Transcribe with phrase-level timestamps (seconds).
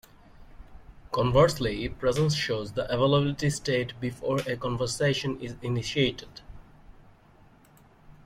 [1.11, 6.41] Conversely, Presence shows the availability state before a conversation is initiated.